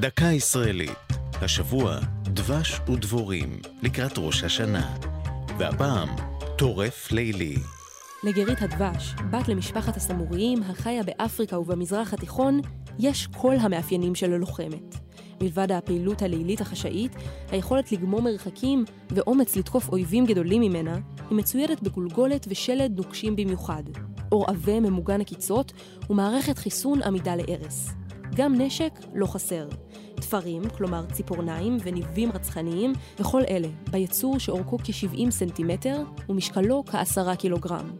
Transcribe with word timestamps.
דקה 0.00 0.24
ישראלית. 0.24 0.98
השבוע 1.42 1.98
דבש 2.22 2.80
ודבורים 2.88 3.60
לקראת 3.82 4.12
ראש 4.16 4.42
השנה. 4.42 4.96
והפעם 5.58 6.08
טורף 6.58 7.12
לילי. 7.12 7.56
לגרית 8.24 8.62
הדבש, 8.62 9.14
בת 9.30 9.48
למשפחת 9.48 9.96
הסמוריים 9.96 10.62
החיה 10.62 11.02
באפריקה 11.02 11.58
ובמזרח 11.58 12.14
התיכון, 12.14 12.60
יש 12.98 13.28
כל 13.36 13.54
המאפיינים 13.60 14.14
של 14.14 14.32
הלוחמת. 14.32 14.94
מלבד 15.40 15.72
הפעילות 15.72 16.22
הלילית 16.22 16.60
החשאית, 16.60 17.12
היכולת 17.50 17.92
לגמור 17.92 18.22
מרחקים 18.22 18.84
ואומץ 19.10 19.56
לתקוף 19.56 19.88
אויבים 19.88 20.26
גדולים 20.26 20.62
ממנה, 20.62 20.98
היא 21.30 21.38
מצוידת 21.38 21.82
בגולגולת 21.82 22.46
ושלד 22.48 22.96
נוקשים 22.96 23.36
במיוחד, 23.36 23.82
עור 24.28 24.50
עבה 24.50 24.80
ממוגן 24.80 25.20
עקיצות 25.20 25.72
ומערכת 26.10 26.58
חיסון 26.58 27.02
עמידה 27.02 27.36
להרס. 27.36 27.90
גם 28.38 28.54
נשק 28.54 28.92
לא 29.14 29.26
חסר. 29.26 29.68
תפרים, 30.14 30.62
כלומר 30.76 31.06
ציפורניים 31.12 31.76
וניבים 31.84 32.32
רצחניים, 32.32 32.92
וכל 33.20 33.42
אלה, 33.48 33.68
ביצור 33.90 34.38
שאורכו 34.38 34.78
כ-70 34.78 35.30
סנטימטר 35.30 36.02
ומשקלו 36.28 36.84
כ-10 36.86 37.36
קילוגרם. 37.36 37.90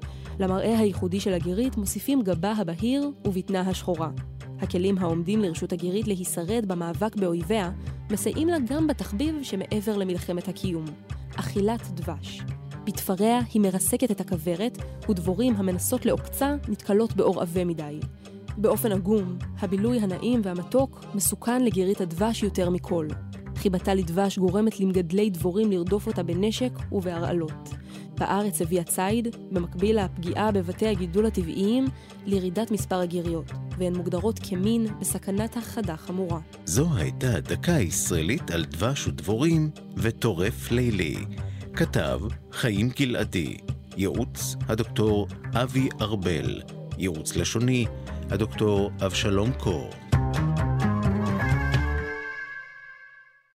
למראה 0.40 0.78
הייחודי 0.78 1.20
של 1.20 1.34
הגירית 1.34 1.76
מוסיפים 1.76 2.22
גבה 2.22 2.52
הבהיר 2.52 3.10
ובטנה 3.24 3.60
השחורה. 3.60 4.10
הכלים 4.60 4.98
העומדים 4.98 5.42
לרשות 5.42 5.72
הגירית 5.72 6.06
להישרד 6.06 6.64
במאבק 6.66 7.16
באויביה, 7.16 7.70
מסייעים 8.10 8.48
לה 8.48 8.56
גם 8.68 8.86
בתחביב 8.86 9.42
שמעבר 9.42 9.96
למלחמת 9.96 10.48
הקיום, 10.48 10.84
אכילת 11.36 11.82
דבש. 11.94 12.42
בתפריה 12.84 13.40
היא 13.52 13.62
מרסקת 13.62 14.10
את 14.10 14.20
הכוורת, 14.20 14.78
ודבורים 15.08 15.56
המנסות 15.56 16.06
לעוקצה 16.06 16.56
נתקלות 16.68 17.16
באור 17.16 17.40
עבה 17.40 17.64
מדי. 17.64 18.00
באופן 18.60 18.92
עגום, 18.92 19.38
הבילוי 19.58 20.00
הנעים 20.00 20.40
והמתוק 20.44 21.04
מסוכן 21.14 21.64
לגירית 21.64 22.00
הדבש 22.00 22.42
יותר 22.42 22.70
מכל. 22.70 23.08
חיבתה 23.56 23.94
לדבש 23.94 24.38
גורמת 24.38 24.80
למגדלי 24.80 25.30
דבורים 25.30 25.72
לרדוף 25.72 26.06
אותה 26.06 26.22
בנשק 26.22 26.72
ובהרעלות. 26.92 27.68
בארץ 28.18 28.62
הביאה 28.62 28.84
ציד, 28.84 29.36
במקביל 29.52 30.04
לפגיעה 30.04 30.52
בבתי 30.52 30.86
הגידול 30.86 31.26
הטבעיים, 31.26 31.86
לירידת 32.26 32.70
מספר 32.70 33.00
הגיריות, 33.00 33.50
והן 33.78 33.96
מוגדרות 33.96 34.38
כמין 34.42 34.86
בסכנת 35.00 35.56
הכחדה 35.56 35.96
חמורה. 35.96 36.40
זו 36.64 36.88
הייתה 36.96 37.40
דקה 37.40 37.72
ישראלית 37.72 38.50
על 38.50 38.64
דבש 38.64 39.06
ודבורים 39.06 39.70
וטורף 39.96 40.70
לילי. 40.70 41.16
כתב 41.74 42.20
חיים 42.52 42.88
גלעדי, 42.88 43.56
ייעוץ 43.96 44.56
הדוקטור 44.68 45.26
אבי 45.54 45.88
ארבל, 46.00 46.62
ייעוץ 46.98 47.36
לשוני 47.36 47.86
הדוקטור 48.30 48.90
אבשלום 49.06 49.52
קור. 49.52 50.07